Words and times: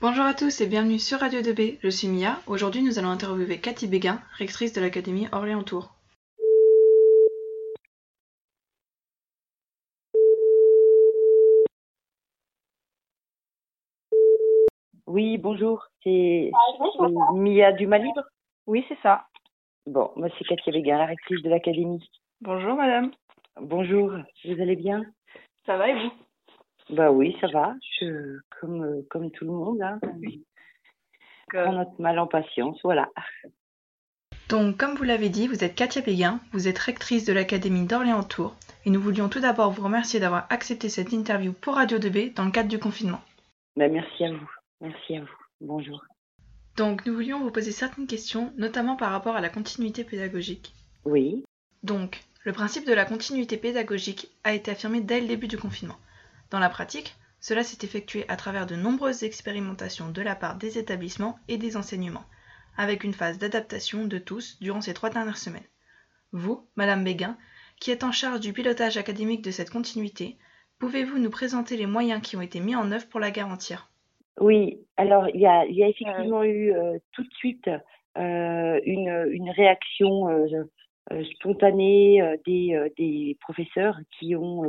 Bonjour 0.00 0.24
à 0.24 0.32
tous 0.32 0.62
et 0.62 0.66
bienvenue 0.66 0.98
sur 0.98 1.18
Radio 1.20 1.42
2B, 1.42 1.78
je 1.82 1.90
suis 1.90 2.08
Mia. 2.08 2.38
Aujourd'hui 2.46 2.80
nous 2.80 2.98
allons 2.98 3.10
interviewer 3.10 3.60
Cathy 3.60 3.86
Béguin, 3.86 4.18
rectrice 4.38 4.72
de 4.72 4.80
l'Académie 4.80 5.28
Orléans-Tours. 5.30 5.92
Oui, 15.06 15.36
bonjour, 15.36 15.84
c'est 16.02 16.50
c'est 16.50 17.34
Mia 17.34 17.72
du 17.72 17.86
Malibre 17.86 18.22
Oui, 18.66 18.82
c'est 18.88 18.98
ça. 19.02 19.26
Bon, 19.84 20.12
moi 20.16 20.28
c'est 20.38 20.46
Cathy 20.46 20.70
Béguin, 20.70 20.96
la 20.96 21.04
rectrice 21.04 21.42
de 21.42 21.50
l'Académie. 21.50 22.10
Bonjour 22.40 22.74
madame. 22.74 23.10
Bonjour, 23.60 24.12
vous 24.46 24.62
allez 24.62 24.76
bien? 24.76 25.04
Ça 25.66 25.76
va 25.76 25.90
et 25.90 25.92
vous? 25.92 26.12
Bah 26.92 27.10
oui, 27.12 27.36
ça 27.40 27.46
va, 27.48 27.74
je, 28.00 28.38
comme, 28.58 28.82
euh, 28.82 29.06
comme 29.10 29.30
tout 29.30 29.44
le 29.44 29.52
monde, 29.52 29.80
hein. 29.82 30.00
on 30.02 31.62
prend 31.62 31.72
notre 31.72 32.00
mal 32.00 32.18
en 32.18 32.26
patience, 32.26 32.78
voilà. 32.82 33.08
Donc 34.48 34.76
comme 34.76 34.96
vous 34.96 35.04
l'avez 35.04 35.28
dit, 35.28 35.46
vous 35.46 35.62
êtes 35.62 35.76
Katia 35.76 36.02
Béguin, 36.02 36.40
vous 36.52 36.66
êtes 36.66 36.78
rectrice 36.78 37.24
de 37.24 37.32
l'Académie 37.32 37.86
d'Orléans-Tours 37.86 38.56
et 38.84 38.90
nous 38.90 39.00
voulions 39.00 39.28
tout 39.28 39.38
d'abord 39.38 39.70
vous 39.70 39.84
remercier 39.84 40.18
d'avoir 40.18 40.46
accepté 40.50 40.88
cette 40.88 41.12
interview 41.12 41.52
pour 41.52 41.76
Radio 41.76 41.98
2B 41.98 42.34
dans 42.34 42.44
le 42.44 42.50
cadre 42.50 42.68
du 42.68 42.80
confinement. 42.80 43.20
Bah, 43.76 43.88
merci 43.88 44.24
à 44.24 44.32
vous, 44.32 44.50
merci 44.80 45.16
à 45.16 45.20
vous. 45.20 45.36
Bonjour. 45.60 46.04
Donc 46.76 47.06
nous 47.06 47.14
voulions 47.14 47.38
vous 47.38 47.52
poser 47.52 47.70
certaines 47.70 48.08
questions, 48.08 48.52
notamment 48.56 48.96
par 48.96 49.12
rapport 49.12 49.36
à 49.36 49.40
la 49.40 49.48
continuité 49.48 50.02
pédagogique. 50.02 50.72
Oui, 51.04 51.44
Donc, 51.84 52.24
le 52.44 52.52
principe 52.52 52.86
de 52.86 52.92
la 52.92 53.04
continuité 53.04 53.56
pédagogique 53.56 54.28
a 54.44 54.54
été 54.54 54.72
affirmé 54.72 55.00
dès 55.00 55.20
le 55.20 55.28
début 55.28 55.48
du 55.48 55.58
confinement. 55.58 55.96
Dans 56.50 56.58
la 56.58 56.68
pratique, 56.68 57.14
cela 57.40 57.62
s'est 57.62 57.84
effectué 57.84 58.24
à 58.28 58.36
travers 58.36 58.66
de 58.66 58.76
nombreuses 58.76 59.22
expérimentations 59.22 60.10
de 60.10 60.22
la 60.22 60.34
part 60.34 60.56
des 60.56 60.78
établissements 60.78 61.38
et 61.48 61.56
des 61.56 61.76
enseignements, 61.76 62.24
avec 62.76 63.04
une 63.04 63.14
phase 63.14 63.38
d'adaptation 63.38 64.06
de 64.06 64.18
tous 64.18 64.58
durant 64.60 64.80
ces 64.80 64.94
trois 64.94 65.10
dernières 65.10 65.38
semaines. 65.38 65.62
Vous, 66.32 66.66
Madame 66.76 67.04
Béguin, 67.04 67.38
qui 67.80 67.90
êtes 67.90 68.04
en 68.04 68.12
charge 68.12 68.40
du 68.40 68.52
pilotage 68.52 68.96
académique 68.96 69.42
de 69.42 69.50
cette 69.50 69.70
continuité, 69.70 70.38
pouvez-vous 70.78 71.18
nous 71.18 71.30
présenter 71.30 71.76
les 71.76 71.86
moyens 71.86 72.20
qui 72.20 72.36
ont 72.36 72.42
été 72.42 72.60
mis 72.60 72.76
en 72.76 72.90
œuvre 72.92 73.08
pour 73.08 73.20
la 73.20 73.30
garantir? 73.30 73.90
Oui. 74.38 74.80
Alors 74.96 75.28
il 75.28 75.40
y 75.40 75.46
a, 75.46 75.64
il 75.66 75.76
y 75.76 75.82
a 75.82 75.88
effectivement 75.88 76.42
eu 76.42 76.72
euh, 76.72 76.98
tout 77.12 77.22
de 77.22 77.34
suite 77.34 77.68
euh, 78.18 78.80
une, 78.84 79.28
une 79.30 79.50
réaction 79.50 80.28
euh, 80.28 80.64
euh, 81.12 81.24
spontanée 81.34 82.20
euh, 82.22 82.36
des, 82.46 82.74
euh, 82.74 82.88
des 82.98 83.36
professeurs 83.40 83.98
qui 84.18 84.36
ont 84.36 84.64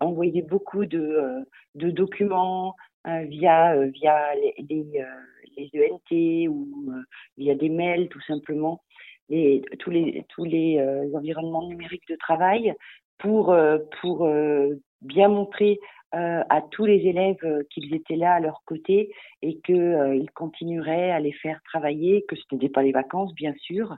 euh, 0.00 0.04
euh, 0.04 0.06
envoyé 0.06 0.42
beaucoup 0.42 0.84
de, 0.86 0.98
euh, 0.98 1.92
documents 1.92 2.74
euh, 3.06 3.22
via, 3.22 3.74
euh, 3.74 3.86
via 3.86 4.34
les, 4.36 4.54
les, 4.68 5.00
euh, 5.00 5.90
ENT 5.90 6.48
ou 6.48 6.90
euh, 6.90 7.02
via 7.38 7.54
des 7.54 7.68
mails 7.68 8.08
tout 8.08 8.20
simplement, 8.22 8.82
les, 9.28 9.62
tous 9.78 9.90
les, 9.90 10.24
tous 10.28 10.44
les 10.44 10.78
euh, 10.78 11.16
environnements 11.16 11.66
numériques 11.68 12.08
de 12.08 12.16
travail 12.16 12.74
pour, 13.18 13.52
euh, 13.52 13.78
pour 14.00 14.24
euh, 14.26 14.74
bien 15.02 15.28
montrer 15.28 15.78
euh, 16.14 16.42
à 16.48 16.62
tous 16.62 16.86
les 16.86 17.06
élèves 17.06 17.36
euh, 17.44 17.62
qu'ils 17.70 17.94
étaient 17.94 18.16
là 18.16 18.34
à 18.34 18.40
leur 18.40 18.62
côté 18.66 19.10
et 19.42 19.58
qu'ils 19.60 20.30
continueraient 20.34 21.10
à 21.10 21.20
les 21.20 21.32
faire 21.32 21.60
travailler, 21.64 22.24
que 22.28 22.36
ce 22.36 22.42
n'était 22.52 22.68
pas 22.68 22.82
les 22.82 22.92
vacances 22.92 23.34
bien 23.34 23.54
sûr. 23.58 23.96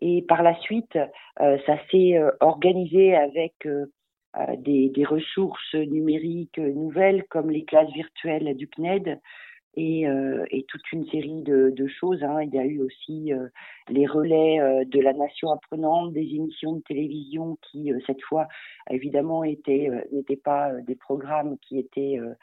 Et 0.00 0.22
par 0.22 0.42
la 0.42 0.58
suite, 0.60 0.98
euh, 1.40 1.58
ça 1.66 1.76
s'est 1.90 2.16
euh, 2.16 2.30
organisé 2.40 3.14
avec 3.16 3.54
euh, 3.66 3.86
euh, 3.86 3.86
des, 4.58 4.88
des 4.90 5.04
ressources 5.04 5.74
numériques 5.74 6.58
euh, 6.58 6.72
nouvelles 6.72 7.24
comme 7.30 7.50
les 7.50 7.64
classes 7.64 7.92
virtuelles 7.92 8.56
du 8.56 8.68
CNED 8.68 9.20
et, 9.76 10.06
euh, 10.08 10.44
et 10.50 10.64
toute 10.64 10.92
une 10.92 11.06
série 11.06 11.42
de, 11.42 11.86
choses. 11.86 12.22
hein. 12.22 12.42
Il 12.42 12.54
y 12.54 12.58
a 12.58 12.64
eu 12.64 12.80
aussi 12.80 13.32
euh, 13.32 13.48
les 13.88 14.06
relais 14.06 14.60
euh, 14.60 14.84
de 14.84 15.00
la 15.00 15.12
nation 15.12 15.50
apprenante, 15.50 16.12
des 16.12 16.34
émissions 16.34 16.74
de 16.74 16.82
télévision 16.82 17.56
qui, 17.70 17.92
euh, 17.92 17.98
cette 18.06 18.22
fois, 18.22 18.46
évidemment, 18.90 19.44
étaient 19.44 19.88
euh, 19.90 20.00
n'étaient 20.12 20.36
pas 20.36 20.70
euh, 20.72 20.80
des 20.82 20.96
programmes 20.96 21.56
qui 21.58 21.78
étaient 21.78 22.18
euh, 22.18 22.34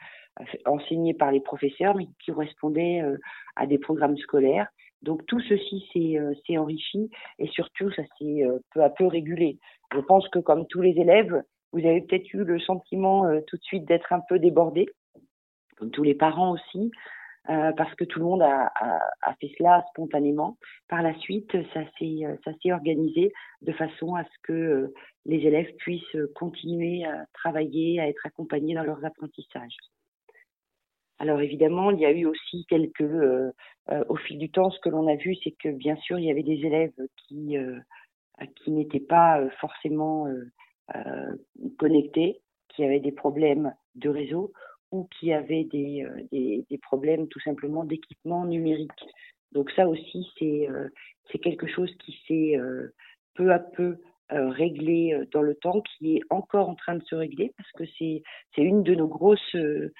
enseignés 0.66 1.14
par 1.14 1.32
les 1.32 1.40
professeurs, 1.40 1.94
mais 1.94 2.06
qui 2.24 2.32
correspondaient 2.32 3.02
euh, 3.02 3.16
à 3.56 3.66
des 3.66 3.78
programmes 3.78 4.16
scolaires. 4.18 4.68
Donc 5.02 5.24
tout 5.26 5.40
ceci 5.40 5.86
s'est 5.92 6.18
euh, 6.18 6.60
enrichi 6.60 7.10
et 7.38 7.46
surtout 7.48 7.90
ça 7.92 8.02
s'est 8.18 8.44
euh, 8.44 8.58
peu 8.74 8.82
à 8.82 8.90
peu 8.90 9.06
régulé. 9.06 9.58
Je 9.94 10.00
pense 10.00 10.28
que 10.28 10.38
comme 10.40 10.66
tous 10.66 10.80
les 10.80 10.98
élèves, 10.98 11.42
vous 11.72 11.80
avez 11.80 12.00
peut-être 12.00 12.32
eu 12.32 12.44
le 12.44 12.58
sentiment 12.60 13.26
euh, 13.26 13.40
tout 13.46 13.56
de 13.56 13.62
suite 13.62 13.84
d'être 13.84 14.12
un 14.12 14.20
peu 14.28 14.38
débordé, 14.38 14.86
comme 15.76 15.90
tous 15.90 16.02
les 16.02 16.14
parents 16.14 16.52
aussi, 16.52 16.90
euh, 17.50 17.72
parce 17.72 17.94
que 17.94 18.04
tout 18.04 18.18
le 18.18 18.26
monde 18.26 18.42
a, 18.42 18.70
a, 18.74 19.00
a 19.22 19.34
fait 19.36 19.50
cela 19.56 19.84
spontanément. 19.90 20.58
Par 20.88 21.02
la 21.02 21.14
suite, 21.18 21.52
ça 21.72 21.80
s'est 21.98 22.24
euh, 22.24 22.72
organisé 22.72 23.32
de 23.62 23.72
façon 23.72 24.14
à 24.14 24.24
ce 24.24 24.38
que 24.42 24.52
euh, 24.52 24.94
les 25.24 25.46
élèves 25.46 25.72
puissent 25.76 26.16
continuer 26.34 27.04
à 27.04 27.24
travailler, 27.32 28.00
à 28.00 28.08
être 28.08 28.26
accompagnés 28.26 28.74
dans 28.74 28.84
leurs 28.84 29.04
apprentissages. 29.04 29.76
Alors 31.18 31.40
évidemment, 31.40 31.90
il 31.90 31.98
y 31.98 32.06
a 32.06 32.12
eu 32.12 32.26
aussi 32.26 32.64
quelques, 32.68 33.00
euh, 33.00 33.50
euh, 33.90 34.04
au 34.08 34.16
fil 34.16 34.38
du 34.38 34.50
temps, 34.50 34.70
ce 34.70 34.78
que 34.80 34.88
l'on 34.88 35.08
a 35.08 35.16
vu, 35.16 35.34
c'est 35.42 35.54
que 35.62 35.70
bien 35.70 35.96
sûr, 35.96 36.18
il 36.18 36.26
y 36.26 36.30
avait 36.30 36.44
des 36.44 36.64
élèves 36.64 36.92
qui 37.16 37.56
euh, 37.56 37.78
qui 38.56 38.70
n'étaient 38.70 39.00
pas 39.00 39.40
euh, 39.40 39.50
forcément 39.60 40.28
connectés, 41.78 42.40
qui 42.68 42.84
avaient 42.84 43.00
des 43.00 43.12
problèmes 43.12 43.74
de 43.96 44.08
réseau 44.08 44.52
ou 44.90 45.08
qui 45.18 45.32
avaient 45.32 45.64
des, 45.64 46.04
euh, 46.04 46.22
des, 46.32 46.64
des 46.70 46.78
problèmes 46.78 47.28
tout 47.28 47.40
simplement 47.40 47.84
d'équipement 47.84 48.44
numérique. 48.44 49.04
Donc 49.52 49.70
ça 49.72 49.88
aussi, 49.88 50.28
c'est 50.38 50.68
euh, 50.68 50.88
c'est 51.30 51.38
quelque 51.38 51.66
chose 51.66 51.90
qui 52.04 52.16
s'est 52.26 52.56
euh, 52.56 52.94
peu 53.34 53.52
à 53.52 53.58
peu 53.58 53.98
euh, 54.32 54.48
réglé 54.50 55.14
euh, 55.14 55.26
dans 55.32 55.42
le 55.42 55.54
temps, 55.54 55.80
qui 55.80 56.16
est 56.16 56.20
encore 56.30 56.68
en 56.68 56.74
train 56.74 56.96
de 56.96 57.04
se 57.04 57.14
régler 57.14 57.52
parce 57.56 57.70
que 57.72 57.84
c'est 57.98 58.22
une 58.56 58.82
de 58.82 58.94
nos 58.94 59.08
grosses 59.08 59.54
euh, 59.54 59.92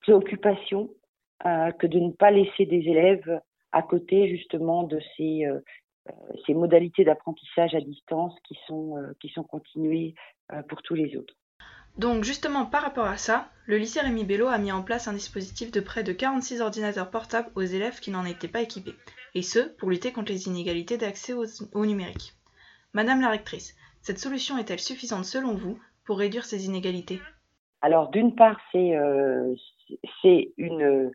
préoccupations 0.00 0.90
euh, 1.46 1.70
que 1.72 1.86
de 1.86 1.98
ne 1.98 2.12
pas 2.12 2.30
laisser 2.30 2.66
des 2.66 2.82
élèves 2.88 3.40
à 3.72 3.82
côté 3.82 4.28
justement 4.28 4.84
de 4.84 4.98
ces 5.16 5.46
euh, 5.46 5.54
euh, 5.54 5.60
ces 6.46 6.54
modalités 6.54 7.04
d'apprentissage 7.04 7.74
à 7.74 7.80
distance 7.80 8.34
qui 8.46 8.56
sont 8.66 8.96
euh, 8.96 9.12
qui 9.20 9.28
sont 9.28 9.44
continuées 9.44 10.14
euh, 10.52 10.62
pour 10.62 10.82
tous 10.82 10.94
les 10.94 11.16
autres. 11.16 11.34
Donc 11.96 12.24
justement 12.24 12.66
par 12.66 12.82
rapport 12.82 13.06
à 13.06 13.16
ça, 13.16 13.48
le 13.66 13.76
lycée 13.76 14.00
Rémi 14.00 14.24
Bello 14.24 14.46
a 14.46 14.58
mis 14.58 14.72
en 14.72 14.82
place 14.82 15.08
un 15.08 15.12
dispositif 15.12 15.72
de 15.72 15.80
près 15.80 16.04
de 16.04 16.12
46 16.12 16.60
ordinateurs 16.60 17.10
portables 17.10 17.50
aux 17.54 17.62
élèves 17.62 18.00
qui 18.00 18.10
n'en 18.10 18.24
étaient 18.24 18.48
pas 18.48 18.62
équipés, 18.62 18.94
et 19.34 19.42
ce 19.42 19.60
pour 19.76 19.90
lutter 19.90 20.12
contre 20.12 20.32
les 20.32 20.46
inégalités 20.46 20.96
d'accès 20.96 21.32
au, 21.32 21.44
au 21.74 21.86
numérique. 21.86 22.34
Madame 22.94 23.20
la 23.20 23.30
rectrice, 23.30 23.74
cette 24.00 24.18
solution 24.18 24.58
est-elle 24.58 24.78
suffisante 24.78 25.24
selon 25.24 25.54
vous 25.54 25.78
pour 26.04 26.18
réduire 26.18 26.44
ces 26.44 26.66
inégalités? 26.66 27.20
Alors 27.82 28.10
d'une 28.10 28.34
part, 28.34 28.58
c'est 28.72 28.96
euh, 28.96 29.54
c'est 30.22 30.52
une 30.56 31.10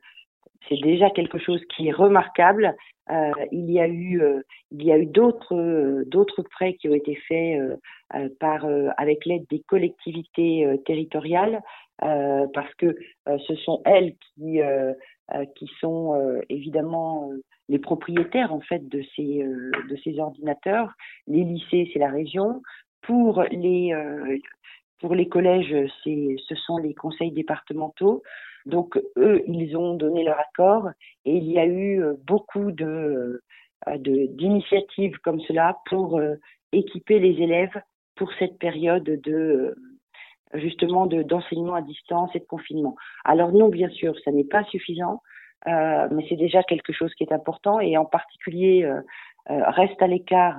c'est 0.68 0.82
déjà 0.82 1.10
quelque 1.10 1.38
chose 1.38 1.62
qui 1.76 1.88
est 1.88 1.92
remarquable. 1.92 2.76
Euh, 3.12 3.32
il 3.52 3.70
y 3.70 3.80
a 3.80 3.88
eu 3.88 4.22
euh, 4.22 4.42
il 4.72 4.84
y 4.84 4.92
a 4.92 4.98
eu 4.98 5.06
d'autres 5.06 5.56
euh, 5.56 6.06
d'autres 6.08 6.42
prêts 6.42 6.76
qui 6.76 6.88
ont 6.88 6.94
été 6.94 7.16
faits 7.28 7.60
euh, 7.60 7.76
euh, 8.16 8.30
par 8.40 8.66
avec 8.98 9.26
l'aide 9.26 9.46
des 9.50 9.62
collectivités 9.68 10.66
territoriales 10.86 11.62
parce 12.00 12.74
que 12.76 12.98
ce 13.26 13.56
sont 13.56 13.82
elles 13.86 14.16
qui 14.36 14.60
qui 15.56 15.72
sont 15.80 16.42
évidemment 16.50 17.30
les 17.70 17.80
propriétaires 17.80 18.54
en 18.54 18.60
fait 18.60 18.88
de 18.90 19.02
ces 19.16 19.44
de 19.44 19.96
ces 20.04 20.20
ordinateurs. 20.20 20.94
Les 21.28 21.44
lycées, 21.44 21.90
c'est 21.94 22.00
la 22.00 22.10
région. 22.10 22.62
Pour 23.02 23.44
les 23.52 23.94
pour 25.00 25.16
les 25.16 25.30
collèges, 25.30 25.76
ce 26.04 26.56
sont 26.66 26.78
les 26.78 26.94
conseils 26.94 27.32
départementaux. 27.32 28.22
Donc 28.66 29.00
eux, 29.18 29.44
ils 29.48 29.76
ont 29.76 29.96
donné 29.96 30.24
leur 30.24 30.40
accord 30.40 30.90
et 31.26 31.36
il 31.36 31.52
y 31.52 31.60
a 31.60 31.66
eu 31.66 32.02
euh, 32.02 32.14
beaucoup 32.26 32.72
de 32.72 33.42
euh, 33.88 33.98
de- 33.98 34.28
d'initiatives 34.28 35.18
comme 35.20 35.42
cela 35.42 35.78
pour 35.90 36.18
euh, 36.18 36.36
équiper 36.72 37.20
les 37.20 37.42
élèves 37.42 37.82
pour 38.16 38.32
cette 38.40 38.58
période 38.58 39.04
de 39.04 39.76
justement 40.54 41.08
de 41.08 41.24
d'enseignement 41.24 41.76
à 41.76 41.82
distance 41.82 42.30
et 42.36 42.40
de 42.40 42.46
confinement. 42.46 42.96
Alors 43.26 43.52
non, 43.52 43.70
bien 43.70 43.90
sûr, 43.90 44.14
ça 44.24 44.32
n'est 44.32 44.44
pas 44.44 44.64
suffisant, 44.66 45.22
euh, 45.68 46.08
mais 46.12 46.26
c'est 46.30 46.36
déjà 46.36 46.64
quelque 46.64 46.94
chose 46.94 47.14
qui 47.16 47.24
est 47.24 47.34
important 47.34 47.80
et 47.80 47.98
en 47.98 48.06
particulier 48.06 48.84
euh, 48.84 49.02
reste 49.50 50.02
à 50.02 50.08
l'écart 50.08 50.58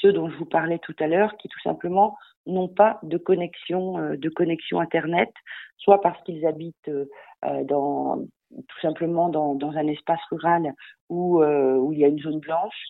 ceux 0.00 0.12
dont 0.12 0.28
je 0.30 0.36
vous 0.36 0.46
parlais 0.46 0.78
tout 0.78 0.94
à 1.00 1.06
l'heure, 1.06 1.36
qui 1.36 1.48
tout 1.48 1.60
simplement 1.60 2.16
n'ont 2.46 2.68
pas 2.68 2.98
de 3.02 3.18
connexion 3.18 3.98
euh, 3.98 4.16
de 4.16 4.28
connexion 4.28 4.80
internet, 4.80 5.32
soit 5.78 6.00
parce 6.00 6.20
qu'ils 6.24 6.46
habitent 6.46 6.88
euh, 6.88 7.06
euh, 7.44 7.64
tout 7.64 8.80
simplement 8.80 9.28
dans, 9.28 9.54
dans 9.54 9.72
un 9.72 9.86
espace 9.88 10.20
rural 10.30 10.72
où 11.08 11.42
où 11.42 11.92
il 11.92 11.98
y 11.98 12.04
a 12.04 12.08
une 12.08 12.20
zone 12.20 12.38
blanche, 12.38 12.80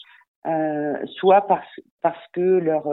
soit 1.17 1.47
parce 1.47 1.81
parce 2.03 2.27
que 2.33 2.41
leur 2.41 2.85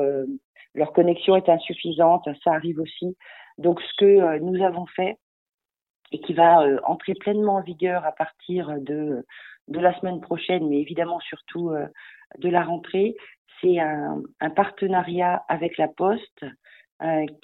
leur 0.74 0.94
connexion 0.94 1.36
est 1.36 1.50
insuffisante, 1.50 2.30
ça 2.46 2.54
arrive 2.54 2.80
aussi. 2.80 3.18
Donc 3.58 3.82
ce 3.82 3.94
que 3.98 4.40
nous 4.40 4.64
avons 4.64 4.86
fait, 4.86 5.18
et 6.14 6.22
qui 6.22 6.34
va 6.34 6.66
entrer 6.86 7.14
pleinement 7.14 7.56
en 7.56 7.62
vigueur 7.62 8.06
à 8.06 8.14
partir 8.14 8.74
de, 8.80 9.26
de 9.68 9.80
la 9.80 9.98
semaine 10.00 10.22
prochaine, 10.22 10.70
mais 10.70 10.80
évidemment 10.80 11.20
surtout 11.20 11.72
de 12.38 12.50
la 12.50 12.64
rentrée. 12.64 13.18
C'est 13.62 13.80
un, 13.80 14.22
partenariat 14.56 15.44
avec 15.48 15.78
la 15.78 15.88
Poste 15.88 16.46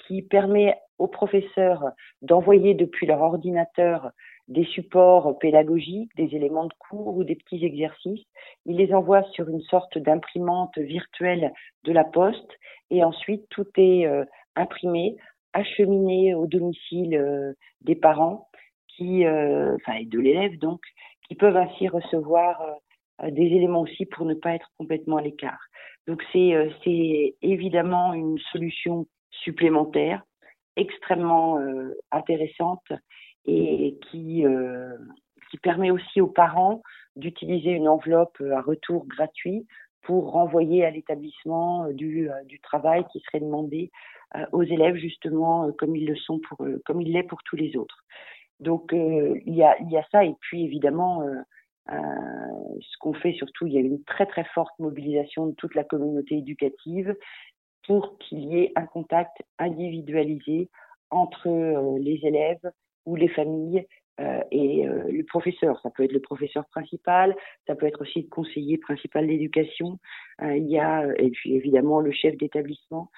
qui 0.06 0.22
permet 0.22 0.76
aux 0.98 1.08
professeurs 1.08 1.84
d'envoyer 2.22 2.74
depuis 2.74 3.06
leur 3.06 3.20
ordinateur 3.22 4.10
des 4.48 4.64
supports 4.64 5.38
pédagogiques, 5.38 6.10
des 6.16 6.34
éléments 6.34 6.64
de 6.64 6.74
cours 6.78 7.16
ou 7.16 7.24
des 7.24 7.36
petits 7.36 7.64
exercices. 7.64 8.26
Ils 8.64 8.76
les 8.76 8.92
envoient 8.94 9.24
sur 9.32 9.48
une 9.48 9.60
sorte 9.60 9.98
d'imprimante 9.98 10.76
virtuelle 10.78 11.52
de 11.84 11.92
la 11.92 12.04
poste 12.04 12.50
et 12.90 13.04
ensuite 13.04 13.46
tout 13.50 13.66
est 13.76 14.06
euh, 14.06 14.24
imprimé, 14.56 15.16
acheminé 15.52 16.34
au 16.34 16.46
domicile 16.46 17.14
euh, 17.14 17.52
des 17.82 17.94
parents 17.94 18.48
qui, 18.88 19.26
euh, 19.26 19.76
enfin, 19.76 19.98
et 19.98 20.06
de 20.06 20.18
l'élève 20.18 20.58
donc, 20.58 20.80
qui 21.28 21.34
peuvent 21.34 21.56
ainsi 21.56 21.88
recevoir 21.88 22.62
des 23.22 23.42
éléments 23.42 23.80
aussi 23.80 24.06
pour 24.06 24.24
ne 24.24 24.34
pas 24.34 24.54
être 24.54 24.70
complètement 24.78 25.18
à 25.18 25.22
l'écart. 25.22 25.60
Donc 26.08 26.24
c'est 26.32 26.54
c'est 26.82 27.36
évidemment 27.42 28.14
une 28.14 28.38
solution 28.50 29.06
supplémentaire 29.30 30.22
extrêmement 30.76 31.60
intéressante 32.10 32.82
et 33.48 33.98
qui, 34.10 34.44
euh, 34.46 34.96
qui 35.50 35.56
permet 35.58 35.90
aussi 35.90 36.20
aux 36.20 36.28
parents 36.28 36.82
d'utiliser 37.16 37.70
une 37.70 37.88
enveloppe 37.88 38.40
à 38.52 38.60
retour 38.60 39.06
gratuit 39.06 39.66
pour 40.02 40.32
renvoyer 40.32 40.84
à 40.84 40.90
l'établissement 40.90 41.86
euh, 41.86 41.92
du, 41.92 42.30
euh, 42.30 42.44
du 42.44 42.60
travail 42.60 43.04
qui 43.10 43.20
serait 43.20 43.40
demandé 43.40 43.90
aux 44.52 44.62
élèves 44.62 44.96
justement 44.96 45.72
comme 45.78 45.96
ils 45.96 46.06
le 46.06 46.14
sont 46.14 46.38
pour 46.38 46.58
comme 46.84 47.00
il 47.00 47.14
l'est 47.14 47.22
pour 47.22 47.42
tous 47.44 47.56
les 47.56 47.78
autres. 47.78 48.04
Donc 48.60 48.90
il 48.92 49.54
y 49.54 49.62
a 49.62 49.74
il 49.80 49.90
y 49.90 49.96
a 49.96 50.04
ça 50.12 50.22
et 50.22 50.34
puis 50.38 50.64
évidemment 50.64 51.22
ce 51.90 52.98
qu'on 53.00 53.14
fait 53.14 53.32
surtout 53.32 53.66
il 53.66 53.72
y 53.72 53.78
a 53.78 53.80
une 53.80 54.02
très 54.04 54.26
très 54.26 54.44
forte 54.44 54.78
mobilisation 54.78 55.46
de 55.46 55.54
toute 55.54 55.74
la 55.74 55.84
communauté 55.84 56.36
éducative 56.36 57.14
pour 57.86 58.18
qu'il 58.18 58.40
y 58.40 58.58
ait 58.58 58.72
un 58.76 58.86
contact 58.86 59.42
individualisé 59.58 60.68
entre 61.10 61.48
les 61.98 62.20
élèves 62.22 62.70
ou 63.06 63.16
les 63.16 63.28
familles 63.28 63.86
euh, 64.20 64.40
et 64.50 64.88
euh, 64.88 65.04
le 65.10 65.24
professeur. 65.24 65.80
Ça 65.82 65.90
peut 65.90 66.02
être 66.02 66.12
le 66.12 66.20
professeur 66.20 66.66
principal, 66.66 67.36
ça 67.68 67.76
peut 67.76 67.86
être 67.86 68.02
aussi 68.02 68.22
le 68.22 68.28
conseiller 68.28 68.76
principal 68.76 69.28
d'éducation. 69.28 70.00
Euh, 70.42 70.56
il 70.56 70.68
y 70.68 70.78
a 70.78 71.06
et 71.18 71.30
puis 71.30 71.54
évidemment 71.54 72.00
le 72.00 72.10
chef 72.10 72.36
d'établissement. 72.36 73.10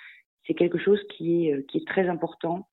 C'est 0.46 0.52
quelque 0.52 0.78
chose 0.78 1.00
qui 1.16 1.49
est 1.49 1.87
très 1.87 2.08
important 2.08 2.66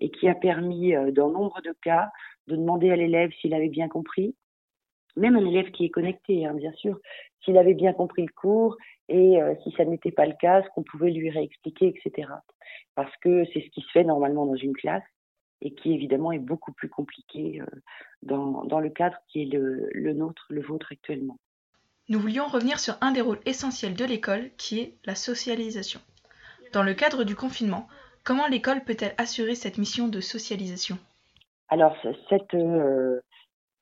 et 0.00 0.10
qui 0.10 0.28
a 0.28 0.34
permis 0.34 0.94
dans 1.12 1.30
nombre 1.30 1.60
de 1.62 1.74
cas 1.82 2.08
de 2.46 2.56
demander 2.56 2.90
à 2.90 2.96
l'élève 2.96 3.30
s'il 3.40 3.52
avait 3.52 3.68
bien 3.68 3.88
compris, 3.88 4.34
même 5.18 5.36
un 5.36 5.44
élève 5.44 5.70
qui 5.70 5.84
est 5.84 5.90
connecté, 5.90 6.46
hein, 6.46 6.54
bien 6.54 6.72
sûr, 6.72 6.98
s'il 7.44 7.58
avait 7.58 7.74
bien 7.74 7.92
compris 7.92 8.22
le 8.22 8.32
cours 8.32 8.76
et 9.08 9.38
si 9.62 9.72
ça 9.76 9.84
n'était 9.84 10.10
pas 10.10 10.26
le 10.26 10.34
cas, 10.38 10.62
ce 10.62 10.68
qu'on 10.74 10.82
pouvait 10.82 11.10
lui 11.10 11.30
réexpliquer, 11.30 11.94
etc. 11.96 12.28
Parce 12.94 13.16
que 13.18 13.44
c'est 13.52 13.60
ce 13.60 13.70
qui 13.70 13.80
se 13.80 13.90
fait 13.90 14.04
normalement 14.04 14.44
dans 14.44 14.56
une 14.56 14.74
classe 14.74 15.02
et 15.60 15.74
qui 15.74 15.92
évidemment 15.92 16.32
est 16.32 16.38
beaucoup 16.38 16.72
plus 16.72 16.88
compliqué 16.88 17.60
euh, 17.60 17.66
dans, 18.22 18.64
dans 18.64 18.80
le 18.80 18.90
cadre 18.90 19.16
qui 19.28 19.42
est 19.42 19.46
le, 19.46 19.88
le 19.92 20.12
nôtre, 20.12 20.46
le 20.50 20.62
vôtre 20.62 20.88
actuellement. 20.90 21.38
Nous 22.08 22.18
voulions 22.18 22.46
revenir 22.46 22.78
sur 22.78 22.94
un 23.00 23.12
des 23.12 23.20
rôles 23.20 23.40
essentiels 23.44 23.94
de 23.94 24.04
l'école 24.04 24.50
qui 24.56 24.80
est 24.80 24.94
la 25.04 25.14
socialisation. 25.14 26.00
Dans 26.72 26.82
le 26.82 26.94
cadre 26.94 27.24
du 27.24 27.34
confinement, 27.34 27.86
comment 28.24 28.46
l'école 28.46 28.84
peut-elle 28.84 29.14
assurer 29.18 29.54
cette 29.54 29.78
mission 29.78 30.08
de 30.08 30.20
socialisation? 30.20 30.98
Alors, 31.68 31.96
cette, 32.30 32.54
euh, 32.54 33.20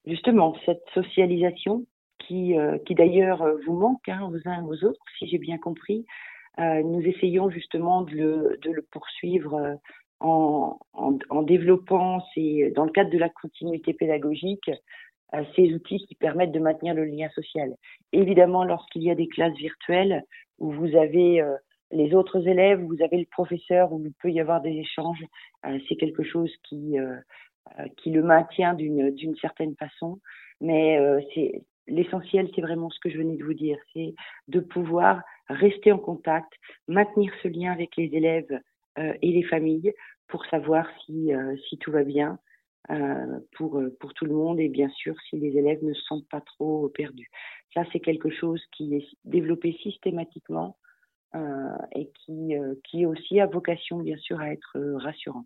justement, 0.07 0.55
cette 0.65 0.85
socialisation 0.95 1.85
qui, 2.19 2.59
euh, 2.59 2.79
qui 2.87 2.95
d'ailleurs 2.95 3.45
vous 3.67 3.75
manque 3.75 4.09
hein, 4.09 4.31
aux 4.31 4.49
uns 4.49 4.65
aux 4.65 4.85
autres, 4.85 5.05
si 5.19 5.27
j'ai 5.27 5.39
bien 5.39 5.59
compris, 5.59 6.07
nous 6.59 7.03
essayons 7.03 7.51
justement 7.51 8.01
de 8.01 8.13
le, 8.13 8.59
de 8.63 8.71
le 8.71 8.81
poursuivre 8.81 9.79
en, 10.21 10.79
en, 10.95 11.19
en, 11.29 11.43
développant 11.43 12.25
ces, 12.35 12.73
dans 12.75 12.87
le 12.87 12.91
cadre 12.91 13.11
de 13.11 13.19
la 13.19 13.29
continuité 13.29 13.93
pédagogique 13.93 14.71
euh, 15.35 15.43
ces 15.57 15.73
outils 15.75 16.07
qui 16.07 16.15
permettent 16.15 16.53
de 16.53 16.61
maintenir 16.61 16.95
le 16.95 17.05
lien 17.05 17.29
social. 17.31 17.75
Évidemment, 18.13 18.65
lorsqu'il 18.65 19.03
y 19.03 19.11
a 19.11 19.17
des 19.17 19.27
classes 19.27 19.57
virtuelles 19.57 20.23
où 20.59 20.71
vous 20.71 20.97
avez 20.97 21.41
euh, 21.41 21.57
les 21.91 22.15
autres 22.15 22.47
élèves, 22.47 22.81
vous 22.81 23.03
avez 23.03 23.19
le 23.19 23.27
professeur, 23.27 23.93
où 23.93 24.01
il 24.05 24.13
peut 24.23 24.31
y 24.31 24.39
avoir 24.39 24.61
des 24.61 24.71
échanges, 24.71 25.25
euh, 25.67 25.79
c'est 25.89 25.97
quelque 25.97 26.23
chose 26.23 26.53
qui, 26.63 26.97
qui 27.97 28.11
le 28.11 28.23
maintient 28.23 28.75
d'une 28.75 29.37
certaine 29.41 29.75
façon. 29.77 30.21
Mais 30.61 30.99
c'est 31.35 31.63
l'essentiel, 31.89 32.49
c'est 32.55 32.61
vraiment 32.61 32.91
ce 32.91 32.99
que 33.01 33.11
je 33.11 33.19
venais 33.19 33.37
de 33.37 33.45
vous 33.45 33.55
dire, 33.55 33.79
c'est 33.93 34.15
de 34.49 34.61
pouvoir 34.61 35.23
rester 35.49 35.93
en 35.93 35.99
contact, 35.99 36.53
maintenir 36.89 37.33
ce 37.43 37.49
lien 37.49 37.73
avec 37.73 37.97
les 37.97 38.15
élèves 38.15 38.61
euh, 38.99 39.13
et 39.23 39.33
les 39.33 39.45
familles 39.45 39.93
pour 40.29 40.45
savoir 40.47 40.87
si, 41.05 41.33
euh, 41.33 41.57
si 41.69 41.79
tout 41.79 41.93
va 41.93 42.03
bien 42.03 42.39
euh, 42.91 43.41
pour, 43.57 43.81
pour 44.01 44.15
tout 44.15 44.25
le 44.25 44.35
monde 44.35 44.61
et 44.61 44.69
bien 44.69 44.89
sûr 44.91 45.15
si 45.29 45.37
les 45.37 45.57
élèves 45.57 45.83
ne 45.85 45.95
se 45.95 46.03
sentent 46.03 46.29
pas 46.29 46.41
trop 46.41 46.89
perdus. 46.89 47.31
Ça, 47.75 47.85
c'est 47.93 48.01
quelque 48.01 48.31
chose 48.31 48.63
qui 48.73 48.95
est 48.97 49.07
développé 49.25 49.73
systématiquement 49.83 50.77
et 51.95 52.11
qui, 52.15 52.55
qui 52.85 53.05
aussi 53.05 53.41
a 53.41 53.47
vocation 53.47 53.99
bien 53.99 54.17
sûr 54.17 54.41
à 54.41 54.53
être 54.53 54.79
rassurant. 54.95 55.45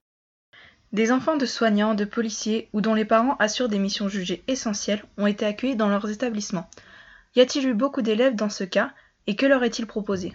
Des 0.92 1.12
enfants 1.12 1.36
de 1.36 1.46
soignants, 1.46 1.94
de 1.94 2.04
policiers 2.04 2.68
ou 2.72 2.80
dont 2.80 2.94
les 2.94 3.04
parents 3.04 3.36
assurent 3.36 3.68
des 3.68 3.78
missions 3.78 4.08
jugées 4.08 4.42
essentielles 4.48 5.04
ont 5.18 5.28
été 5.28 5.46
accueillis 5.46 5.76
dans 5.76 5.88
leurs 5.88 6.10
établissements. 6.10 6.66
Y 7.36 7.42
a-t-il 7.42 7.68
eu 7.68 7.74
beaucoup 7.74 8.02
d'élèves 8.02 8.34
dans 8.34 8.48
ce 8.48 8.64
cas 8.64 8.90
et 9.28 9.36
que 9.36 9.46
leur 9.46 9.62
est-il 9.62 9.86
proposé? 9.86 10.32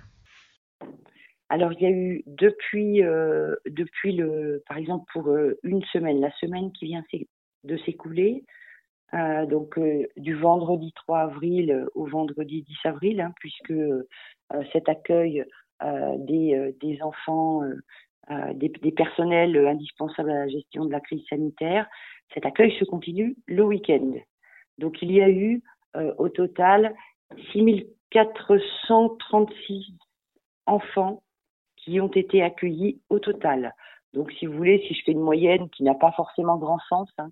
Alors 1.50 1.74
il 1.74 1.82
y 1.82 1.86
a 1.86 1.92
eu 1.92 2.24
depuis 2.26 3.04
euh, 3.04 3.56
depuis 3.66 4.14
le 4.14 4.64
par 4.68 4.78
exemple 4.78 5.04
pour 5.12 5.30
euh, 5.30 5.60
une 5.64 5.84
semaine, 5.92 6.22
la 6.22 6.32
semaine 6.40 6.72
qui 6.72 6.86
vient 6.86 7.04
de 7.66 7.78
s'écouler, 7.80 8.46
euh, 9.14 9.46
donc 9.46 9.78
du 10.16 10.36
vendredi 10.36 10.94
3 10.96 11.20
avril 11.20 11.86
au 11.96 12.06
vendredi 12.06 12.64
10 12.64 12.76
avril, 12.86 13.20
hein, 13.20 13.34
puisque 13.40 13.74
cet 14.72 14.88
accueil 14.88 15.44
des 15.82 16.98
enfants, 17.02 17.62
des, 18.56 18.70
des, 18.70 18.92
personnels 18.92 19.56
indispensables 19.68 20.32
à 20.32 20.46
la 20.46 20.48
gestion 20.48 20.86
de 20.86 20.92
la 20.92 21.00
crise 21.00 21.24
sanitaire, 21.30 21.88
cet 22.34 22.46
accueil 22.46 22.76
se 22.80 22.86
continue 22.86 23.36
le 23.48 23.64
week-end. 23.64 24.14
Donc 24.78 25.02
il 25.02 25.12
y 25.12 25.22
a 25.22 25.30
eu 25.30 25.62
au 26.18 26.30
total 26.30 26.94
6436 27.54 29.86
enfants 30.66 31.22
qui 31.78 32.02
ont 32.02 32.12
été 32.12 32.42
accueillis 32.42 33.00
au 33.10 33.20
total. 33.20 33.74
Donc, 34.14 34.32
si 34.34 34.46
vous 34.46 34.54
voulez, 34.54 34.84
si 34.88 34.94
je 34.94 35.02
fais 35.06 35.12
une 35.12 35.20
moyenne 35.20 35.70
qui 35.70 35.84
n'a 35.84 35.94
pas 35.94 36.12
forcément 36.14 36.58
grand 36.58 36.80
sens, 36.90 37.10
hein, 37.18 37.30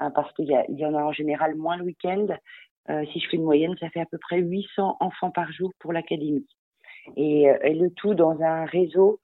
hein, 0.00 0.10
parce 0.10 0.32
qu'il 0.34 0.46
y, 0.46 0.80
y, 0.80 0.86
en 0.86 0.94
a 0.94 1.02
en 1.02 1.12
général 1.12 1.54
moins 1.54 1.76
le 1.76 1.84
week-end, 1.84 2.26
euh, 2.90 3.04
si 3.12 3.20
je 3.20 3.28
fais 3.28 3.36
une 3.36 3.44
moyenne, 3.44 3.76
ça 3.78 3.90
fait 3.90 4.00
à 4.00 4.06
peu 4.06 4.18
près 4.18 4.38
800 4.38 4.96
enfants 5.00 5.30
par 5.30 5.52
jour 5.52 5.70
pour 5.78 5.92
l'académie. 5.92 6.46
Et, 7.16 7.50
euh, 7.50 7.58
et, 7.62 7.74
le 7.74 7.90
tout 7.90 8.14
dans 8.14 8.40
un 8.40 8.64
réseau 8.64 9.10
euh, 9.10 9.16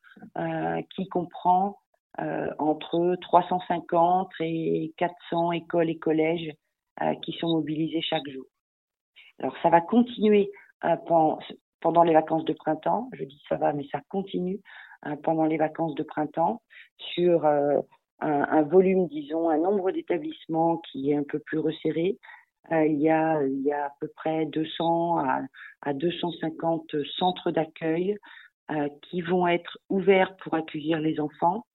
qui 0.91 1.09
comprend 1.09 1.79
euh, 2.21 2.51
entre 2.59 3.17
350 3.21 4.33
et 4.41 4.93
400 4.97 5.53
écoles 5.53 5.89
et 5.89 5.99
collèges 5.99 6.53
euh, 7.01 7.15
qui 7.23 7.33
sont 7.33 7.49
mobilisés 7.49 8.03
chaque 8.03 8.29
jour. 8.29 8.45
Alors, 9.39 9.55
ça 9.63 9.69
va 9.69 9.81
continuer 9.81 10.51
pendant, 11.07 12.03
les 12.03 12.13
vacances 12.13 12.45
de 12.45 12.55
printemps. 12.55 13.09
Je 13.13 13.23
dis 13.23 13.41
ça 13.49 13.57
va, 13.57 13.73
mais 13.73 13.87
ça 13.93 14.01
continue 14.09 14.61
pendant 15.23 15.45
les 15.45 15.59
vacances 15.59 15.95
de 15.95 16.03
printemps 16.03 16.61
sur 16.97 17.45
euh, 17.45 17.81
un, 18.21 18.63
volume, 18.63 19.07
disons, 19.07 19.49
un 19.49 19.59
nombre 19.59 19.93
d'établissements 19.93 20.79
qui 20.79 21.13
est 21.13 21.17
un 21.17 21.23
peu 21.23 21.39
plus 21.39 21.59
resserré. 21.59 22.19
Euh, 22.73 22.85
il, 22.85 23.01
y 23.01 23.11
a, 23.11 23.39
à 23.39 23.91
peu 24.01 24.09
près 24.17 24.45
200 24.47 25.19
à, 25.19 25.41
à 25.83 25.93
250 25.93 26.97
centres 27.17 27.53
d'accueil 27.53 28.19
euh, 28.71 28.89
qui 29.03 29.23
vont 29.23 29.47
être 29.47 29.79
ouverts 29.89 30.37
pour 30.37 30.55
accueillir 30.55 31.01
les 31.01 31.21
enfants, 31.21 31.67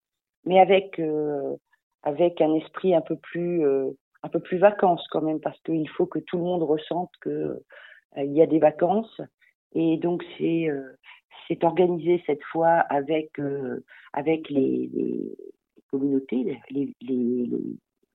mais 0.45 0.59
avec 0.59 0.99
euh, 0.99 1.55
avec 2.03 2.41
un 2.41 2.53
esprit 2.55 2.93
un 2.95 3.01
peu 3.01 3.15
plus 3.17 3.65
euh, 3.65 3.91
un 4.23 4.29
peu 4.29 4.39
plus 4.39 4.57
vacances 4.57 5.05
quand 5.09 5.21
même 5.21 5.39
parce 5.39 5.59
qu'il 5.61 5.89
faut 5.89 6.05
que 6.05 6.19
tout 6.19 6.37
le 6.37 6.43
monde 6.43 6.63
ressente 6.63 7.11
que 7.21 7.61
il 8.17 8.33
y 8.33 8.41
a 8.41 8.45
des 8.45 8.59
vacances. 8.59 9.21
Et 9.73 9.97
donc 9.97 10.23
c'est 10.37 10.69
euh, 10.69 10.93
c'est 11.47 11.63
organisé 11.63 12.23
cette 12.25 12.43
fois 12.43 12.79
avec 12.89 13.39
euh, 13.39 13.83
avec 14.13 14.49
les, 14.49 14.89
les, 14.93 15.35
communautés, 15.91 16.59
les, 16.69 16.93
les, 17.01 17.49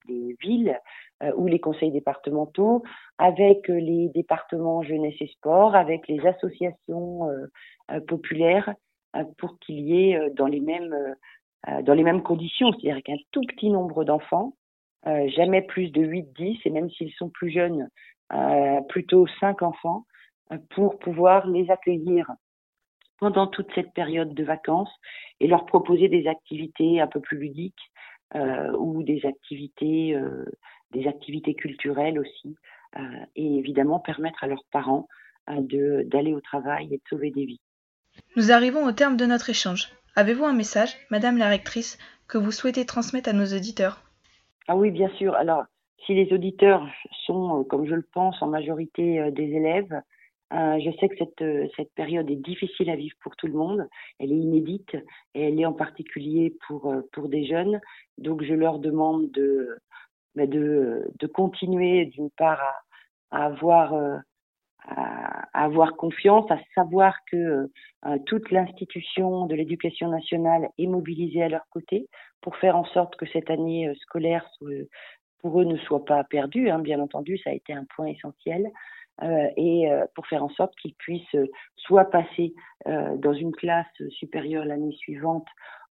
les 0.09 0.35
villes 0.41 0.79
euh, 1.23 1.31
ou 1.35 1.47
les 1.47 1.59
conseils 1.59 1.91
départementaux, 1.91 2.83
avec 3.17 3.67
les 3.67 4.09
départements 4.09 4.83
jeunesse 4.83 5.15
et 5.21 5.27
sport, 5.27 5.75
avec 5.75 6.07
les 6.07 6.25
associations 6.25 7.29
populaires 8.07 8.73
pour 9.37 9.57
qu'il 9.59 9.79
y 9.79 10.11
ait 10.11 10.29
dans 10.35 10.47
les 10.47 10.59
mêmes 10.59 10.95
dans 11.83 11.93
les 11.93 12.03
mêmes 12.03 12.23
conditions, 12.23 12.71
c'est-à-dire 12.71 13.03
qu'un 13.03 13.17
tout 13.31 13.41
petit 13.41 13.69
nombre 13.69 14.05
d'enfants 14.05 14.53
jamais 15.05 15.61
plus 15.61 15.91
de 15.91 16.01
8-10, 16.01 16.61
et 16.63 16.69
même 16.69 16.89
s'ils 16.91 17.11
sont 17.13 17.29
plus 17.29 17.49
jeunes, 17.49 17.89
plutôt 18.87 19.27
5 19.41 19.61
enfants, 19.61 20.05
pour 20.69 20.99
pouvoir 20.99 21.47
les 21.47 21.69
accueillir 21.69 22.31
pendant 23.19 23.47
toute 23.47 23.73
cette 23.75 23.93
période 23.93 24.33
de 24.33 24.43
vacances 24.43 24.93
et 25.39 25.47
leur 25.47 25.65
proposer 25.65 26.07
des 26.07 26.27
activités 26.27 27.01
un 27.01 27.07
peu 27.07 27.19
plus 27.19 27.37
ludiques 27.37 27.75
euh, 27.75 28.18
ou 28.35 29.03
des 29.03 29.25
activités, 29.25 30.15
euh, 30.15 30.45
des 30.91 31.07
activités 31.07 31.55
culturelles 31.55 32.19
aussi, 32.19 32.55
euh, 32.97 33.01
et 33.35 33.57
évidemment 33.57 33.99
permettre 33.99 34.43
à 34.43 34.47
leurs 34.47 34.65
parents 34.71 35.07
d'aller 35.47 36.35
au 36.35 36.41
travail 36.41 36.93
et 36.93 36.97
de 36.97 37.03
sauver 37.09 37.31
des 37.31 37.45
vies. 37.45 37.61
Nous 38.35 38.51
arrivons 38.51 38.85
au 38.85 38.91
terme 38.91 39.17
de 39.17 39.25
notre 39.25 39.49
échange. 39.49 39.89
Avez-vous 40.15 40.45
un 40.45 40.53
message, 40.53 40.95
Madame 41.09 41.37
la 41.37 41.47
rectrice, 41.47 41.97
que 42.27 42.37
vous 42.37 42.51
souhaitez 42.51 42.85
transmettre 42.85 43.29
à 43.29 43.33
nos 43.33 43.47
auditeurs? 43.47 44.03
Ah 44.67 44.75
oui, 44.75 44.91
bien 44.91 45.09
sûr. 45.17 45.33
Alors, 45.33 45.63
si 46.05 46.13
les 46.13 46.31
auditeurs 46.31 46.85
sont, 47.25 47.63
comme 47.63 47.87
je 47.87 47.95
le 47.95 48.07
pense, 48.13 48.39
en 48.43 48.47
majorité 48.47 49.31
des 49.31 49.45
élèves, 49.45 49.99
euh, 50.51 50.79
je 50.79 50.89
sais 50.99 51.09
que 51.09 51.17
cette, 51.17 51.41
euh, 51.41 51.67
cette 51.75 51.93
période 51.93 52.29
est 52.29 52.35
difficile 52.35 52.89
à 52.89 52.95
vivre 52.95 53.15
pour 53.21 53.35
tout 53.35 53.47
le 53.47 53.53
monde. 53.53 53.87
Elle 54.19 54.31
est 54.31 54.37
inédite 54.37 54.95
et 55.35 55.43
elle 55.43 55.59
est 55.59 55.65
en 55.65 55.73
particulier 55.73 56.55
pour, 56.67 56.87
euh, 56.91 57.01
pour 57.11 57.29
des 57.29 57.45
jeunes. 57.45 57.79
Donc 58.17 58.43
je 58.43 58.53
leur 58.53 58.79
demande 58.79 59.29
de, 59.31 59.77
bah, 60.35 60.47
de, 60.47 61.11
de 61.19 61.27
continuer 61.27 62.05
d'une 62.05 62.31
part 62.31 62.61
à, 63.31 63.41
à 63.41 63.45
avoir, 63.45 63.93
à, 64.87 65.63
avoir 65.63 65.95
confiance, 65.95 66.49
à 66.49 66.57
savoir 66.73 67.15
que 67.31 67.69
toute 68.25 68.49
l'institution 68.49 69.45
de 69.45 69.53
l'éducation 69.53 70.09
nationale 70.09 70.69
est 70.79 70.87
mobilisée 70.87 71.43
à 71.43 71.49
leur 71.49 71.67
côté 71.69 72.07
pour 72.41 72.55
faire 72.55 72.75
en 72.75 72.85
sorte 72.85 73.15
que 73.17 73.27
cette 73.27 73.51
année 73.51 73.93
scolaire 74.01 74.49
pour 75.41 75.61
eux 75.61 75.65
ne 75.65 75.77
soit 75.77 76.05
pas 76.05 76.23
perdue. 76.23 76.69
Hein. 76.71 76.79
Bien 76.79 76.99
entendu, 76.99 77.37
ça 77.37 77.51
a 77.51 77.53
été 77.53 77.71
un 77.71 77.85
point 77.95 78.07
essentiel. 78.07 78.71
Euh, 79.21 79.49
et 79.57 79.91
euh, 79.91 80.05
pour 80.15 80.25
faire 80.27 80.43
en 80.43 80.49
sorte 80.49 80.73
qu'ils 80.77 80.93
puissent 80.95 81.35
euh, 81.35 81.45
soit 81.75 82.05
passer 82.05 82.53
dans 82.85 83.33
une 83.33 83.51
classe 83.51 83.85
supérieure 84.07 84.63
l'année 84.63 84.93
suivante 84.93 85.45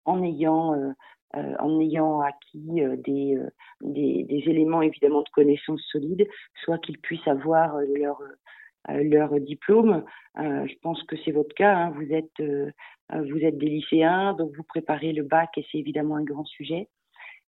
en 0.04 0.22
ayant 0.22 0.94
en 1.34 1.80
ayant 1.80 2.20
acquis 2.20 2.80
des, 2.98 3.36
des, 3.80 4.42
éléments 4.46 4.82
évidemment 4.82 5.22
de 5.22 5.28
connaissances 5.30 5.82
solides, 5.90 6.28
soit 6.62 6.78
qu'ils 6.78 7.00
puissent 7.00 7.26
avoir 7.26 7.76
leur 7.96 8.22
leur 8.88 9.40
diplôme. 9.40 10.04
je 10.36 10.74
pense 10.80 11.02
que 11.02 11.16
c'est 11.24 11.32
votre 11.32 11.56
cas. 11.56 11.74
Hein. 11.74 11.90
Vous 11.96 12.12
êtes 12.12 12.40
vous 13.12 13.38
êtes 13.44 13.58
des 13.58 13.66
lycéens, 13.66 14.34
donc 14.34 14.54
vous 14.56 14.62
préparez 14.62 15.12
le 15.12 15.24
bac 15.24 15.50
et 15.56 15.66
c'est 15.72 15.78
évidemment 15.78 16.14
un 16.14 16.24
grand 16.24 16.44
sujet. 16.44 16.88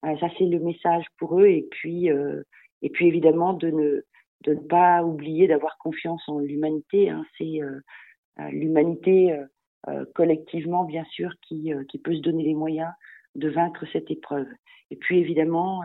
ça 0.03 0.29
c'est 0.37 0.45
le 0.45 0.61
message 0.61 1.07
pour 1.17 1.41
eux 1.41 1.47
et 1.47 1.67
puis 1.71 2.09
et 2.83 2.91
puis 2.91 3.07
évidemment 3.09 3.55
de 3.55 3.71
ne 3.71 4.05
de 4.43 4.55
ne 4.55 4.61
pas 4.61 5.03
oublier 5.03 5.47
d'avoir 5.47 5.79
confiance 5.79 6.23
en 6.29 6.39
l'humanité. 6.39 7.11
Hein. 7.11 7.25
C'est 7.39 7.63
euh, 7.63 7.81
euh, 8.41 8.49
l'humanité 8.51 9.37
euh, 9.89 10.05
collectivement, 10.15 10.85
bien 10.85 11.05
sûr, 11.05 11.33
qui, 11.43 11.73
qui 11.89 11.99
peut 11.99 12.15
se 12.15 12.21
donner 12.21 12.45
les 12.45 12.55
moyens 12.55 12.93
de 13.35 13.49
vaincre 13.49 13.85
cette 13.93 14.11
épreuve. 14.11 14.47
Et 14.91 14.97
puis 14.97 15.19
évidemment, 15.19 15.83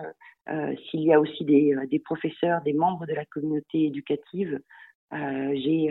s'il 0.89 1.01
y 1.01 1.13
a 1.13 1.19
aussi 1.19 1.45
des, 1.45 1.73
des, 1.89 1.99
professeurs, 1.99 2.61
des 2.61 2.73
membres 2.73 3.05
de 3.05 3.13
la 3.13 3.25
communauté 3.25 3.85
éducative, 3.85 4.59
j'ai 5.11 5.89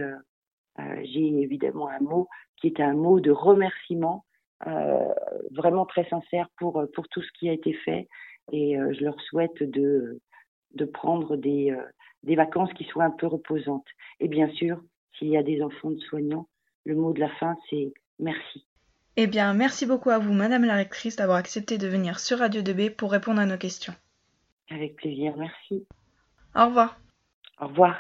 j'ai 1.02 1.40
évidemment 1.40 1.88
un 1.88 2.00
mot 2.00 2.28
qui 2.58 2.66
est 2.66 2.80
un 2.80 2.92
mot 2.92 3.20
de 3.20 3.30
remerciement 3.30 4.26
vraiment 5.50 5.86
très 5.86 6.06
sincère 6.10 6.48
pour, 6.58 6.84
pour 6.94 7.08
tout 7.08 7.22
ce 7.22 7.32
qui 7.38 7.48
a 7.48 7.52
été 7.52 7.72
fait. 7.72 8.06
Et 8.52 8.76
je 8.76 9.02
leur 9.02 9.18
souhaite 9.22 9.62
de, 9.62 10.20
de 10.74 10.84
prendre 10.84 11.36
des, 11.36 11.74
des 12.26 12.36
vacances 12.36 12.72
qui 12.74 12.84
soient 12.84 13.04
un 13.04 13.10
peu 13.10 13.26
reposantes. 13.26 13.86
Et 14.20 14.28
bien 14.28 14.50
sûr, 14.50 14.82
s'il 15.18 15.28
y 15.28 15.36
a 15.36 15.42
des 15.42 15.62
enfants 15.62 15.90
de 15.90 16.00
soignants, 16.00 16.48
le 16.84 16.94
mot 16.94 17.12
de 17.12 17.20
la 17.20 17.30
fin, 17.30 17.56
c'est 17.70 17.92
merci. 18.18 18.64
Eh 19.16 19.26
bien, 19.26 19.54
merci 19.54 19.86
beaucoup 19.86 20.10
à 20.10 20.18
vous, 20.18 20.32
Madame 20.32 20.64
la 20.64 20.74
rectrice, 20.74 21.16
d'avoir 21.16 21.38
accepté 21.38 21.78
de 21.78 21.88
venir 21.88 22.18
sur 22.18 22.38
Radio 22.38 22.60
2B 22.60 22.90
pour 22.90 23.12
répondre 23.12 23.40
à 23.40 23.46
nos 23.46 23.56
questions. 23.56 23.94
Avec 24.70 24.96
plaisir, 24.96 25.34
merci. 25.38 25.86
Au 26.54 26.66
revoir. 26.66 26.98
Au 27.60 27.68
revoir. 27.68 27.96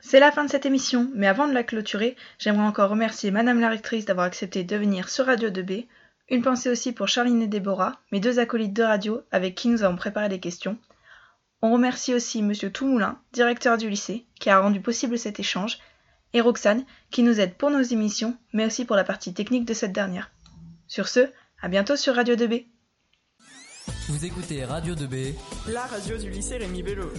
C'est 0.00 0.20
la 0.20 0.30
fin 0.30 0.44
de 0.44 0.50
cette 0.50 0.66
émission, 0.66 1.10
mais 1.14 1.26
avant 1.26 1.48
de 1.48 1.54
la 1.54 1.64
clôturer, 1.64 2.16
j'aimerais 2.38 2.66
encore 2.66 2.90
remercier 2.90 3.30
Madame 3.30 3.60
la 3.60 3.68
rectrice 3.68 4.04
d'avoir 4.04 4.26
accepté 4.26 4.62
de 4.62 4.76
venir 4.76 5.08
sur 5.08 5.26
Radio 5.26 5.48
2B. 5.48 5.86
Une 6.28 6.42
pensée 6.42 6.68
aussi 6.70 6.92
pour 6.92 7.08
Charline 7.08 7.42
et 7.42 7.48
Déborah, 7.48 8.00
mes 8.12 8.20
deux 8.20 8.38
acolytes 8.38 8.74
de 8.74 8.82
radio 8.82 9.22
avec 9.30 9.54
qui 9.54 9.68
nous 9.68 9.82
avons 9.82 9.96
préparé 9.96 10.28
les 10.28 10.40
questions. 10.40 10.78
On 11.60 11.72
remercie 11.72 12.14
aussi 12.14 12.42
Monsieur 12.42 12.70
Toumoulin, 12.70 13.18
directeur 13.32 13.78
du 13.78 13.90
lycée, 13.90 14.26
qui 14.38 14.48
a 14.48 14.60
rendu 14.60 14.80
possible 14.80 15.18
cet 15.18 15.40
échange, 15.40 15.78
et 16.32 16.40
Roxane, 16.40 16.84
qui 17.10 17.22
nous 17.22 17.40
aide 17.40 17.54
pour 17.54 17.70
nos 17.70 17.82
émissions, 17.82 18.36
mais 18.52 18.66
aussi 18.66 18.84
pour 18.84 18.96
la 18.96 19.04
partie 19.04 19.34
technique 19.34 19.64
de 19.64 19.74
cette 19.74 19.92
dernière. 19.92 20.30
Sur 20.86 21.08
ce, 21.08 21.28
à 21.60 21.68
bientôt 21.68 21.96
sur 21.96 22.14
Radio 22.14 22.36
2B. 22.36 22.66
Vous 24.08 24.24
écoutez 24.24 24.64
Radio 24.64 24.94
2B, 24.94 25.34
la 25.68 25.86
radio 25.86 26.16
du 26.16 26.30
lycée 26.30 26.58
Rémi 26.58 26.82
Bello. 26.82 27.10